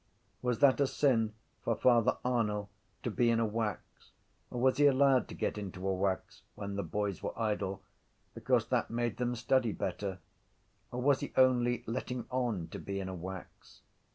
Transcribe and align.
Was 0.41 0.57
that 0.61 0.81
a 0.81 0.87
sin 0.87 1.35
for 1.63 1.75
Father 1.75 2.17
Arnall 2.25 2.69
to 3.03 3.11
be 3.11 3.29
in 3.29 3.39
a 3.39 3.45
wax 3.45 3.83
or 4.49 4.59
was 4.59 4.77
he 4.77 4.87
allowed 4.87 5.27
to 5.27 5.35
get 5.35 5.59
into 5.59 5.87
a 5.87 5.93
wax 5.93 6.41
when 6.55 6.73
the 6.75 6.81
boys 6.81 7.21
were 7.21 7.39
idle 7.39 7.83
because 8.33 8.69
that 8.69 8.89
made 8.89 9.17
them 9.17 9.35
study 9.35 9.71
better 9.71 10.17
or 10.89 11.03
was 11.03 11.19
he 11.19 11.31
only 11.37 11.83
letting 11.85 12.25
on 12.31 12.67
to 12.69 12.79
be 12.79 12.99
in 12.99 13.09
a 13.09 13.13
wax? 13.13 13.81